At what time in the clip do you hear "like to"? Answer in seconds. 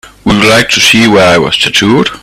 0.49-0.79